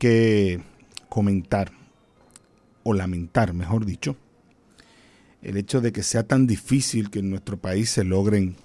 que 0.00 0.62
comentar, 1.10 1.72
o 2.84 2.94
lamentar, 2.94 3.52
mejor 3.52 3.84
dicho, 3.84 4.16
el 5.42 5.58
hecho 5.58 5.82
de 5.82 5.92
que 5.92 6.02
sea 6.02 6.22
tan 6.22 6.46
difícil 6.46 7.10
que 7.10 7.18
en 7.18 7.28
nuestro 7.28 7.58
país 7.58 7.90
se 7.90 8.02
logren 8.02 8.56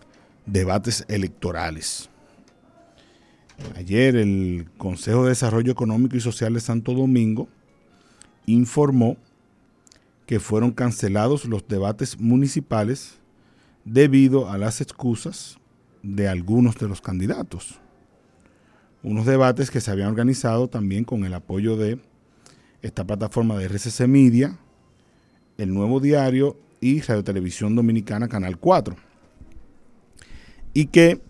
debates 0.45 1.03
electorales. 1.09 2.09
Ayer 3.75 4.15
el 4.15 4.69
Consejo 4.77 5.23
de 5.23 5.29
Desarrollo 5.29 5.73
Económico 5.73 6.15
y 6.15 6.21
Social 6.21 6.53
de 6.53 6.61
Santo 6.61 6.93
Domingo 6.93 7.49
informó 8.45 9.17
que 10.25 10.39
fueron 10.39 10.71
cancelados 10.71 11.43
los 11.43 11.67
debates 11.67 12.17
municipales 12.17 13.19
debido 13.83 14.49
a 14.49 14.57
las 14.57 14.79
excusas 14.79 15.57
de 16.01 16.29
algunos 16.29 16.75
de 16.77 16.87
los 16.87 17.01
candidatos. 17.01 17.81
Unos 19.05 19.27
debates 19.27 19.69
que 19.69 19.81
se 19.81 19.91
habían 19.91 20.07
organizado 20.07 20.67
también 20.67 21.03
con 21.03 21.25
el 21.25 21.35
apoyo 21.35 21.77
de 21.77 21.99
esta 22.81 23.05
plataforma 23.05 23.55
de 23.55 23.65
RCC 23.65 24.07
Media, 24.07 24.57
El 25.59 25.75
Nuevo 25.75 25.99
Diario 25.99 26.57
y 26.81 27.01
Radio 27.01 27.23
Televisión 27.23 27.75
Dominicana 27.75 28.27
Canal 28.27 28.57
4. 28.57 28.95
Y 30.73 30.87
que 30.87 31.21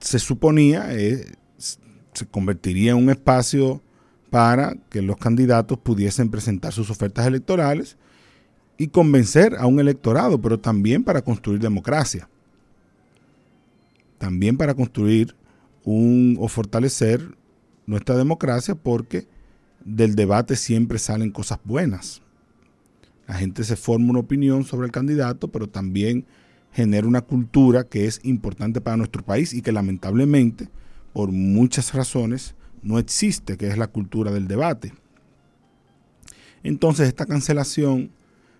se 0.00 0.18
suponía 0.18 0.92
eh, 0.96 1.24
se 1.58 2.26
convertiría 2.26 2.90
en 2.90 2.96
un 2.96 3.10
espacio 3.10 3.80
para 4.28 4.74
que 4.90 5.00
los 5.00 5.16
candidatos 5.16 5.78
pudiesen 5.78 6.28
presentar 6.28 6.72
sus 6.72 6.90
ofertas 6.90 7.24
electorales 7.24 7.96
y 8.78 8.88
convencer 8.88 9.54
a 9.60 9.66
un 9.66 9.78
electorado, 9.78 10.42
pero 10.42 10.58
también 10.58 11.04
para 11.04 11.22
construir 11.22 11.60
democracia. 11.60 12.28
También 14.18 14.56
para 14.56 14.74
construir 14.74 15.36
o 15.86 16.48
fortalecer 16.48 17.36
nuestra 17.86 18.16
democracia 18.16 18.74
porque 18.74 19.28
del 19.84 20.16
debate 20.16 20.56
siempre 20.56 20.98
salen 20.98 21.30
cosas 21.30 21.60
buenas. 21.64 22.22
La 23.28 23.34
gente 23.34 23.62
se 23.62 23.76
forma 23.76 24.10
una 24.10 24.20
opinión 24.20 24.64
sobre 24.64 24.86
el 24.86 24.92
candidato, 24.92 25.48
pero 25.48 25.68
también 25.68 26.26
genera 26.72 27.06
una 27.06 27.20
cultura 27.20 27.84
que 27.84 28.06
es 28.06 28.20
importante 28.24 28.80
para 28.80 28.96
nuestro 28.96 29.24
país 29.24 29.54
y 29.54 29.62
que 29.62 29.72
lamentablemente, 29.72 30.68
por 31.12 31.30
muchas 31.30 31.94
razones, 31.94 32.56
no 32.82 32.98
existe, 32.98 33.56
que 33.56 33.68
es 33.68 33.78
la 33.78 33.86
cultura 33.86 34.32
del 34.32 34.48
debate. 34.48 34.92
Entonces, 36.62 37.06
esta 37.08 37.26
cancelación 37.26 38.10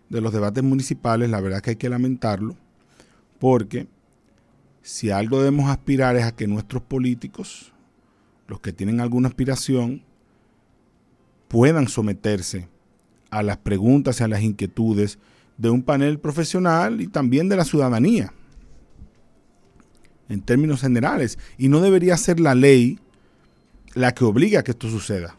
de 0.09 0.21
los 0.21 0.33
debates 0.33 0.63
municipales, 0.63 1.29
la 1.29 1.41
verdad 1.41 1.61
que 1.61 1.71
hay 1.71 1.77
que 1.77 1.89
lamentarlo, 1.89 2.57
porque 3.39 3.89
si 4.87 5.11
algo 5.11 5.39
debemos 5.39 5.69
aspirar 5.69 6.15
es 6.15 6.23
a 6.23 6.37
que 6.37 6.47
nuestros 6.47 6.81
políticos, 6.81 7.73
los 8.47 8.61
que 8.61 8.73
tienen 8.73 9.01
alguna 9.01 9.27
aspiración, 9.27 10.05
puedan 11.49 11.89
someterse 11.89 12.69
a 13.29 13.43
las 13.43 13.57
preguntas 13.57 14.21
y 14.21 14.23
a 14.23 14.29
las 14.29 14.43
inquietudes 14.43 15.19
de 15.59 15.71
un 15.71 15.83
panel 15.83 16.21
profesional 16.21 17.01
y 17.01 17.09
también 17.09 17.49
de 17.49 17.57
la 17.57 17.65
ciudadanía, 17.65 18.33
en 20.29 20.41
términos 20.41 20.83
generales. 20.83 21.37
Y 21.59 21.67
no 21.67 21.81
debería 21.81 22.17
ser 22.17 22.39
la 22.39 22.55
ley 22.55 23.01
la 23.95 24.15
que 24.15 24.25
obliga 24.25 24.61
a 24.61 24.63
que 24.63 24.71
esto 24.71 24.89
suceda 24.89 25.37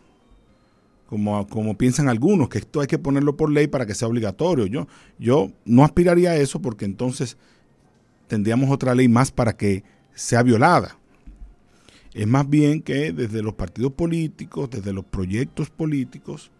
como, 1.08 1.48
como 1.48 1.78
piensan 1.78 2.10
algunos, 2.10 2.50
que 2.50 2.58
esto 2.58 2.82
hay 2.82 2.88
que 2.88 3.00
ponerlo 3.00 3.38
por 3.38 3.50
ley 3.50 3.68
para 3.68 3.86
que 3.86 3.96
sea 3.96 4.10
obligatorio. 4.10 4.66
Yo, 4.66 4.88
yo 5.18 5.52
no 5.64 5.86
aspiraría 5.86 6.32
a 6.32 6.36
eso 6.36 6.62
porque 6.62 6.84
entonces 6.84 7.38
tendríamos 8.28 8.70
otra 8.70 8.94
ley 8.94 9.08
más 9.08 9.32
para 9.32 9.56
que 9.56 9.84
sea 10.14 10.44
violada. 10.44 10.98
Es 12.14 12.28
más 12.28 12.50
bien 12.50 12.82
que 12.82 13.12
desde 13.12 13.44
los 13.44 13.54
partidos 13.54 13.94
políticos, 13.94 14.70
desde 14.70 14.94
los 14.94 15.06
proyectos 15.06 15.70
políticos, 15.70 16.52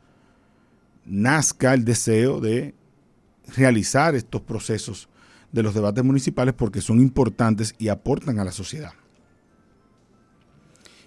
nazca 1.06 1.74
el 1.74 1.84
deseo 1.84 2.40
de 2.40 2.76
realizar 3.56 4.14
estos 4.16 4.42
procesos 4.42 5.10
de 5.52 5.64
los 5.64 5.74
debates 5.74 6.04
municipales 6.04 6.54
porque 6.54 6.82
son 6.82 7.00
importantes 7.00 7.74
y 7.80 7.88
aportan 7.88 8.40
a 8.40 8.44
la 8.44 8.52
sociedad. 8.52 8.94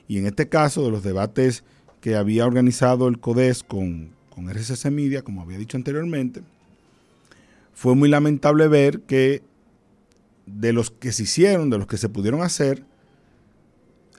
Y 0.08 0.18
en 0.18 0.26
este 0.26 0.48
caso 0.48 0.82
de 0.84 0.90
los 0.90 1.04
debates 1.04 1.62
que 2.00 2.16
había 2.16 2.46
organizado 2.46 3.06
el 3.06 3.20
CODES 3.20 3.62
con, 3.62 4.10
con 4.30 4.48
RCC 4.48 4.90
Media, 4.90 5.22
como 5.22 5.42
había 5.42 5.58
dicho 5.58 5.76
anteriormente, 5.76 6.42
fue 7.72 7.94
muy 7.94 8.08
lamentable 8.08 8.66
ver 8.66 9.02
que 9.02 9.42
de 10.46 10.72
los 10.72 10.90
que 10.90 11.12
se 11.12 11.24
hicieron, 11.24 11.70
de 11.70 11.78
los 11.78 11.86
que 11.86 11.96
se 11.96 12.08
pudieron 12.08 12.42
hacer, 12.42 12.84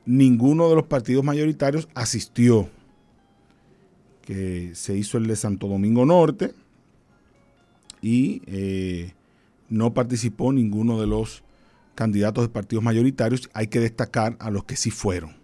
ninguno 0.06 0.70
de 0.70 0.76
los 0.76 0.86
partidos 0.86 1.24
mayoritarios 1.24 1.88
asistió. 1.94 2.70
Que 4.22 4.72
se 4.76 4.96
hizo 4.96 5.18
el 5.18 5.28
de 5.28 5.36
Santo 5.36 5.68
Domingo 5.68 6.06
Norte 6.06 6.54
y 8.02 8.44
eh, 8.46 9.14
no 9.68 9.94
participó 9.94 10.54
ninguno 10.54 11.02
de 11.02 11.08
los 11.08 11.44
candidatos 11.96 12.44
de 12.44 12.50
partidos 12.50 12.84
mayoritarios. 12.84 13.50
Hay 13.54 13.68
que 13.68 13.80
destacar 13.80 14.38
a 14.40 14.52
los 14.52 14.64
que 14.64 14.76
sí 14.76 14.92
fueron 14.92 15.42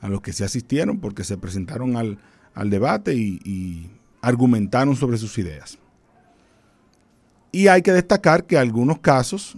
a 0.00 0.08
los 0.08 0.20
que 0.20 0.32
se 0.32 0.44
asistieron 0.44 0.98
porque 0.98 1.24
se 1.24 1.36
presentaron 1.36 1.96
al, 1.96 2.18
debate 2.70 3.14
y, 3.14 3.90
argumentaron 4.22 4.96
sobre 4.96 5.16
sus 5.16 5.38
ideas. 5.38 5.78
Y 7.52 7.68
hay 7.68 7.80
que 7.80 7.92
destacar 7.92 8.44
que 8.44 8.58
algunos 8.58 8.98
casos 8.98 9.56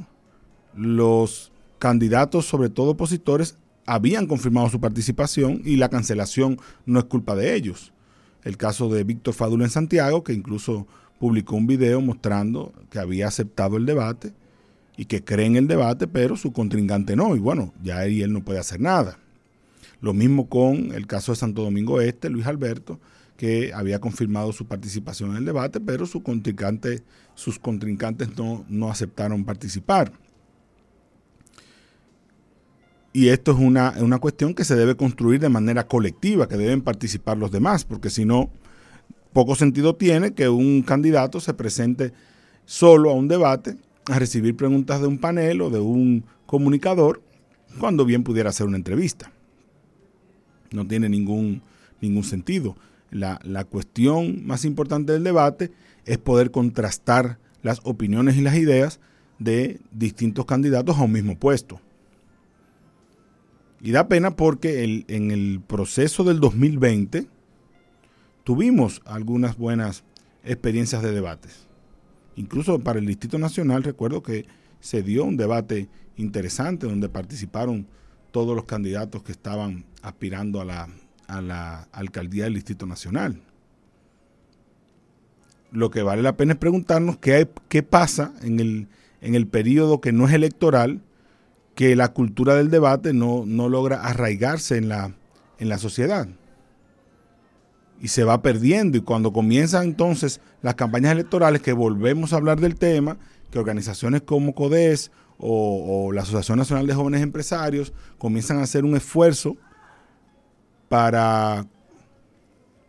los 0.74 1.52
candidatos, 1.78 2.46
sobre 2.46 2.70
todo 2.70 2.90
opositores, 2.90 3.56
habían 3.86 4.26
confirmado 4.26 4.68
su 4.68 4.80
participación 4.80 5.62
y 5.64 5.76
la 5.76 5.88
cancelación 5.88 6.58
no 6.86 6.98
es 7.00 7.04
culpa 7.06 7.34
de 7.34 7.54
ellos. 7.54 7.92
El 8.44 8.56
caso 8.56 8.88
de 8.88 9.04
Víctor 9.04 9.34
Fadul 9.34 9.62
en 9.62 9.70
Santiago, 9.70 10.24
que 10.24 10.32
incluso 10.32 10.86
publicó 11.18 11.56
un 11.56 11.66
video 11.66 12.00
mostrando 12.00 12.72
que 12.90 12.98
había 12.98 13.28
aceptado 13.28 13.76
el 13.76 13.86
debate 13.86 14.32
y 14.96 15.04
que 15.04 15.22
cree 15.22 15.46
en 15.46 15.56
el 15.56 15.68
debate, 15.68 16.06
pero 16.06 16.36
su 16.36 16.52
contrincante 16.52 17.16
no. 17.16 17.36
Y 17.36 17.38
bueno, 17.38 17.72
ya 17.82 17.98
ahí 17.98 18.22
él 18.22 18.32
no 18.32 18.44
puede 18.44 18.58
hacer 18.58 18.80
nada. 18.80 19.18
Lo 20.00 20.12
mismo 20.12 20.48
con 20.48 20.92
el 20.92 21.06
caso 21.06 21.32
de 21.32 21.36
Santo 21.36 21.62
Domingo 21.62 22.00
Este, 22.00 22.28
Luis 22.28 22.46
Alberto, 22.46 22.98
que 23.36 23.72
había 23.72 24.00
confirmado 24.00 24.52
su 24.52 24.66
participación 24.66 25.30
en 25.30 25.36
el 25.38 25.44
debate, 25.44 25.80
pero 25.80 26.06
su 26.06 26.22
contrincante, 26.22 27.02
sus 27.34 27.58
contrincantes 27.58 28.36
no, 28.36 28.64
no 28.68 28.90
aceptaron 28.90 29.44
participar. 29.44 30.12
Y 33.12 33.28
esto 33.28 33.52
es 33.52 33.58
una, 33.58 33.94
una, 33.98 34.18
cuestión 34.18 34.54
que 34.54 34.64
se 34.64 34.74
debe 34.74 34.96
construir 34.96 35.40
de 35.40 35.50
manera 35.50 35.86
colectiva, 35.86 36.48
que 36.48 36.56
deben 36.56 36.80
participar 36.80 37.36
los 37.36 37.50
demás, 37.50 37.84
porque 37.84 38.08
si 38.08 38.24
no, 38.24 38.50
poco 39.32 39.54
sentido 39.54 39.96
tiene 39.96 40.32
que 40.32 40.48
un 40.48 40.82
candidato 40.82 41.40
se 41.40 41.52
presente 41.52 42.12
solo 42.64 43.10
a 43.10 43.14
un 43.14 43.28
debate, 43.28 43.76
a 44.06 44.18
recibir 44.18 44.56
preguntas 44.56 45.00
de 45.00 45.08
un 45.08 45.18
panel 45.18 45.60
o 45.60 45.70
de 45.70 45.80
un 45.80 46.24
comunicador, 46.46 47.22
cuando 47.78 48.04
bien 48.04 48.24
pudiera 48.24 48.50
hacer 48.50 48.66
una 48.66 48.78
entrevista 48.78 49.30
no 50.74 50.86
tiene 50.86 51.08
ningún, 51.08 51.62
ningún 52.00 52.24
sentido. 52.24 52.76
La, 53.10 53.38
la 53.44 53.64
cuestión 53.64 54.46
más 54.46 54.64
importante 54.64 55.12
del 55.12 55.24
debate 55.24 55.70
es 56.06 56.18
poder 56.18 56.50
contrastar 56.50 57.38
las 57.62 57.80
opiniones 57.84 58.36
y 58.36 58.40
las 58.40 58.56
ideas 58.56 59.00
de 59.38 59.80
distintos 59.92 60.46
candidatos 60.46 60.98
a 60.98 61.02
un 61.02 61.12
mismo 61.12 61.38
puesto. 61.38 61.80
Y 63.82 63.90
da 63.90 64.06
pena 64.06 64.36
porque 64.36 65.04
en 65.08 65.30
el 65.32 65.60
proceso 65.60 66.22
del 66.22 66.38
2020 66.38 67.26
tuvimos 68.44 69.02
algunas 69.04 69.58
buenas 69.58 70.04
experiencias 70.44 71.02
de 71.02 71.10
debates. 71.10 71.66
Incluso 72.36 72.78
para 72.78 73.00
el 73.00 73.06
Distrito 73.06 73.38
Nacional 73.38 73.82
recuerdo 73.82 74.22
que 74.22 74.46
se 74.80 75.02
dio 75.02 75.24
un 75.24 75.36
debate 75.36 75.88
interesante 76.16 76.86
donde 76.86 77.08
participaron 77.08 77.86
todos 78.30 78.56
los 78.56 78.64
candidatos 78.64 79.22
que 79.22 79.32
estaban 79.32 79.84
aspirando 80.02 80.60
a 80.60 80.64
la, 80.64 80.88
a 81.26 81.40
la 81.40 81.88
alcaldía 81.92 82.44
del 82.44 82.54
Distrito 82.54 82.86
Nacional. 82.86 83.40
Lo 85.70 85.90
que 85.90 86.02
vale 86.02 86.22
la 86.22 86.36
pena 86.36 86.52
es 86.52 86.58
preguntarnos 86.58 87.18
qué, 87.18 87.48
qué 87.68 87.82
pasa 87.82 88.32
en 88.42 88.60
el, 88.60 88.88
en 89.20 89.34
el 89.34 89.46
periodo 89.46 90.00
que 90.00 90.12
no 90.12 90.28
es 90.28 90.34
electoral, 90.34 91.00
que 91.74 91.96
la 91.96 92.12
cultura 92.12 92.54
del 92.54 92.70
debate 92.70 93.12
no, 93.12 93.44
no 93.46 93.68
logra 93.68 94.02
arraigarse 94.02 94.76
en 94.76 94.88
la, 94.88 95.14
en 95.58 95.68
la 95.68 95.78
sociedad. 95.78 96.28
Y 98.00 98.08
se 98.08 98.24
va 98.24 98.42
perdiendo. 98.42 98.98
Y 98.98 99.02
cuando 99.02 99.32
comienzan 99.32 99.84
entonces 99.84 100.40
las 100.60 100.74
campañas 100.74 101.12
electorales, 101.12 101.62
que 101.62 101.72
volvemos 101.72 102.32
a 102.32 102.36
hablar 102.36 102.60
del 102.60 102.76
tema, 102.76 103.16
que 103.50 103.58
organizaciones 103.58 104.22
como 104.22 104.54
CODES 104.54 105.10
o, 105.38 106.12
la 106.12 106.22
Asociación 106.22 106.58
Nacional 106.58 106.86
de 106.86 106.94
Jóvenes 106.94 107.22
Empresarios 107.22 107.92
comienzan 108.18 108.58
a 108.58 108.62
hacer 108.62 108.84
un 108.84 108.96
esfuerzo 108.96 109.56
para, 110.88 111.66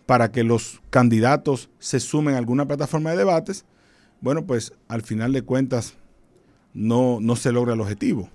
para 0.05 0.31
que 0.31 0.43
los 0.43 0.81
candidatos 0.89 1.69
se 1.79 1.99
sumen 1.99 2.35
a 2.35 2.37
alguna 2.37 2.67
plataforma 2.67 3.11
de 3.11 3.17
debates, 3.17 3.65
bueno, 4.21 4.45
pues 4.45 4.73
al 4.87 5.01
final 5.01 5.33
de 5.33 5.41
cuentas 5.41 5.95
no, 6.73 7.19
no 7.21 7.35
se 7.35 7.51
logra 7.51 7.73
el 7.73 7.81
objetivo. 7.81 8.29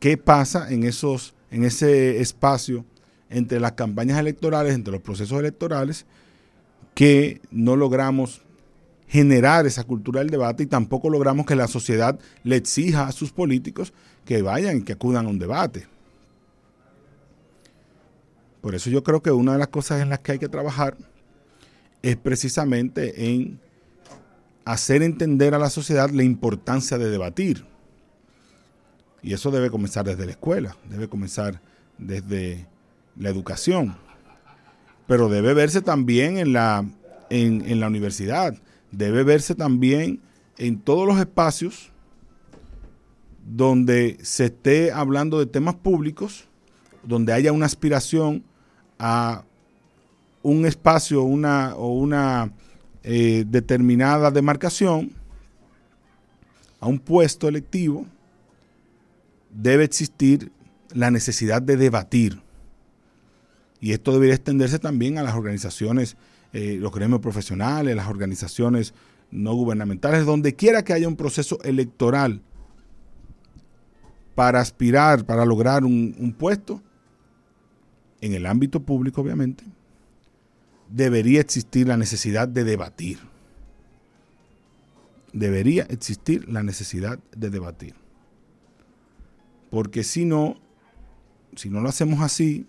¿Qué 0.00 0.16
pasa 0.16 0.72
en 0.72 0.82
esos 0.82 1.34
en 1.50 1.64
ese 1.64 2.20
espacio 2.20 2.84
entre 3.28 3.60
las 3.60 3.72
campañas 3.72 4.18
electorales, 4.18 4.74
entre 4.74 4.92
los 4.92 5.02
procesos 5.02 5.38
electorales, 5.38 6.06
que 6.94 7.40
no 7.50 7.76
logramos 7.76 8.42
generar 9.08 9.66
esa 9.66 9.84
cultura 9.84 10.20
del 10.20 10.30
debate 10.30 10.62
y 10.62 10.66
tampoco 10.66 11.10
logramos 11.10 11.46
que 11.46 11.56
la 11.56 11.66
sociedad 11.66 12.18
le 12.44 12.56
exija 12.56 13.08
a 13.08 13.12
sus 13.12 13.32
políticos 13.32 13.92
que 14.24 14.42
vayan 14.42 14.78
y 14.78 14.82
que 14.82 14.92
acudan 14.92 15.26
a 15.26 15.28
un 15.28 15.38
debate. 15.38 15.86
Por 18.60 18.74
eso 18.74 18.90
yo 18.90 19.02
creo 19.02 19.22
que 19.22 19.30
una 19.30 19.52
de 19.52 19.58
las 19.58 19.68
cosas 19.68 20.00
en 20.00 20.10
las 20.10 20.20
que 20.20 20.32
hay 20.32 20.38
que 20.38 20.48
trabajar 20.48 20.96
es 22.02 22.16
precisamente 22.16 23.32
en 23.32 23.58
hacer 24.64 25.02
entender 25.02 25.54
a 25.54 25.58
la 25.58 25.70
sociedad 25.70 26.10
la 26.10 26.22
importancia 26.22 26.98
de 26.98 27.10
debatir. 27.10 27.69
Y 29.22 29.34
eso 29.34 29.50
debe 29.50 29.70
comenzar 29.70 30.04
desde 30.04 30.24
la 30.24 30.32
escuela, 30.32 30.76
debe 30.88 31.08
comenzar 31.08 31.60
desde 31.98 32.66
la 33.16 33.28
educación, 33.28 33.96
pero 35.06 35.28
debe 35.28 35.52
verse 35.54 35.82
también 35.82 36.38
en 36.38 36.52
la, 36.52 36.84
en, 37.28 37.62
en 37.68 37.80
la 37.80 37.88
universidad 37.88 38.54
debe 38.90 39.22
verse 39.22 39.54
también 39.54 40.20
en 40.58 40.80
todos 40.80 41.06
los 41.06 41.18
espacios 41.18 41.90
donde 43.46 44.18
se 44.22 44.46
esté 44.46 44.92
hablando 44.92 45.38
de 45.38 45.46
temas 45.46 45.74
públicos, 45.74 46.44
donde 47.02 47.32
haya 47.32 47.52
una 47.52 47.66
aspiración 47.66 48.44
a 48.98 49.44
un 50.42 50.66
espacio 50.66 51.22
una, 51.22 51.74
o 51.76 51.94
una 51.94 52.52
eh, 53.02 53.44
determinada 53.46 54.30
demarcación, 54.30 55.12
a 56.78 56.86
un 56.86 56.98
puesto 56.98 57.48
electivo, 57.48 58.06
debe 59.52 59.84
existir 59.84 60.52
la 60.92 61.10
necesidad 61.10 61.62
de 61.62 61.76
debatir. 61.76 62.40
Y 63.80 63.92
esto 63.92 64.12
debería 64.12 64.34
extenderse 64.34 64.78
también 64.78 65.18
a 65.18 65.22
las 65.22 65.34
organizaciones 65.34 66.16
eh, 66.52 66.78
los 66.80 66.92
gremios 66.92 67.20
profesionales, 67.20 67.94
las 67.94 68.08
organizaciones 68.08 68.92
no 69.30 69.54
gubernamentales, 69.54 70.26
donde 70.26 70.56
quiera 70.56 70.82
que 70.82 70.92
haya 70.92 71.06
un 71.06 71.16
proceso 71.16 71.62
electoral 71.62 72.42
para 74.34 74.60
aspirar, 74.60 75.24
para 75.24 75.44
lograr 75.44 75.84
un, 75.84 76.14
un 76.18 76.32
puesto, 76.32 76.82
en 78.20 78.34
el 78.34 78.46
ámbito 78.46 78.80
público 78.80 79.20
obviamente, 79.20 79.64
debería 80.88 81.40
existir 81.40 81.86
la 81.86 81.96
necesidad 81.96 82.48
de 82.48 82.64
debatir. 82.64 83.18
Debería 85.32 85.84
existir 85.84 86.48
la 86.48 86.64
necesidad 86.64 87.20
de 87.36 87.50
debatir. 87.50 87.94
Porque 89.70 90.04
si 90.04 90.24
no, 90.24 90.56
si 91.56 91.70
no 91.70 91.80
lo 91.80 91.88
hacemos 91.88 92.20
así, 92.20 92.66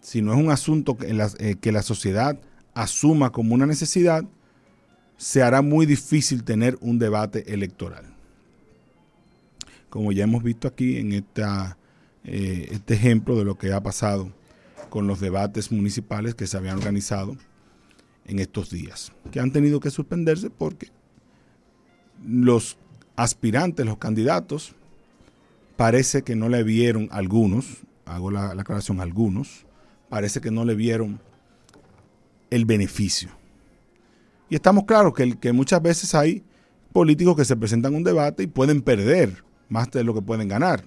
si 0.00 0.22
no 0.22 0.32
es 0.32 0.38
un 0.38 0.50
asunto 0.50 0.96
que 0.96 1.12
la, 1.12 1.30
eh, 1.38 1.56
que 1.60 1.72
la 1.72 1.82
sociedad 1.82 2.38
asuma 2.74 3.30
como 3.30 3.54
una 3.54 3.66
necesidad, 3.66 4.24
se 5.16 5.42
hará 5.42 5.62
muy 5.62 5.86
difícil 5.86 6.44
tener 6.44 6.76
un 6.80 6.98
debate 6.98 7.52
electoral. 7.52 8.04
Como 9.88 10.12
ya 10.12 10.24
hemos 10.24 10.42
visto 10.42 10.66
aquí 10.66 10.98
en 10.98 11.12
esta, 11.12 11.78
eh, 12.24 12.68
este 12.72 12.94
ejemplo 12.94 13.38
de 13.38 13.44
lo 13.44 13.56
que 13.56 13.72
ha 13.72 13.82
pasado 13.82 14.32
con 14.90 15.06
los 15.06 15.20
debates 15.20 15.70
municipales 15.70 16.34
que 16.34 16.46
se 16.46 16.56
habían 16.56 16.78
organizado 16.78 17.36
en 18.26 18.38
estos 18.38 18.70
días, 18.70 19.12
que 19.30 19.40
han 19.40 19.52
tenido 19.52 19.80
que 19.80 19.90
suspenderse 19.90 20.50
porque 20.50 20.88
los 22.26 22.76
aspirantes, 23.16 23.86
los 23.86 23.98
candidatos, 23.98 24.74
parece 25.76 26.22
que 26.22 26.36
no 26.36 26.48
le 26.48 26.62
vieron 26.62 27.08
algunos, 27.10 27.84
hago 28.04 28.30
la, 28.30 28.54
la 28.54 28.62
aclaración, 28.62 29.00
algunos, 29.00 29.66
parece 30.08 30.40
que 30.40 30.50
no 30.50 30.64
le 30.64 30.74
vieron 30.74 31.20
el 32.50 32.64
beneficio. 32.64 33.30
Y 34.48 34.54
estamos 34.54 34.84
claros 34.84 35.14
que, 35.14 35.38
que 35.38 35.52
muchas 35.52 35.82
veces 35.82 36.14
hay 36.14 36.44
políticos 36.92 37.36
que 37.36 37.44
se 37.44 37.56
presentan 37.56 37.94
a 37.94 37.96
un 37.96 38.04
debate 38.04 38.44
y 38.44 38.46
pueden 38.46 38.82
perder 38.82 39.42
más 39.68 39.90
de 39.90 40.04
lo 40.04 40.14
que 40.14 40.22
pueden 40.22 40.48
ganar. 40.48 40.84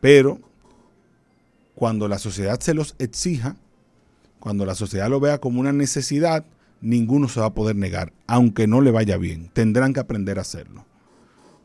Pero 0.00 0.40
cuando 1.74 2.08
la 2.08 2.18
sociedad 2.18 2.60
se 2.60 2.74
los 2.74 2.94
exija, 2.98 3.56
cuando 4.38 4.64
la 4.64 4.74
sociedad 4.74 5.08
lo 5.08 5.20
vea 5.20 5.38
como 5.38 5.60
una 5.60 5.72
necesidad, 5.72 6.44
ninguno 6.80 7.28
se 7.28 7.40
va 7.40 7.46
a 7.46 7.54
poder 7.54 7.76
negar, 7.76 8.12
aunque 8.26 8.66
no 8.66 8.80
le 8.80 8.90
vaya 8.90 9.16
bien. 9.16 9.50
Tendrán 9.52 9.92
que 9.92 10.00
aprender 10.00 10.38
a 10.38 10.42
hacerlo, 10.42 10.86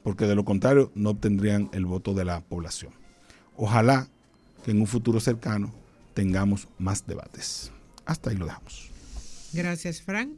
porque 0.03 0.25
de 0.25 0.35
lo 0.35 0.45
contrario 0.45 0.91
no 0.95 1.11
obtendrían 1.11 1.69
el 1.73 1.85
voto 1.85 2.13
de 2.13 2.25
la 2.25 2.41
población. 2.41 2.93
Ojalá 3.55 4.07
que 4.63 4.71
en 4.71 4.79
un 4.79 4.87
futuro 4.87 5.19
cercano 5.19 5.73
tengamos 6.13 6.67
más 6.77 7.05
debates. 7.07 7.71
Hasta 8.05 8.29
ahí 8.29 8.37
lo 8.37 8.45
dejamos. 8.45 8.91
Gracias, 9.53 10.01
Frank. 10.01 10.31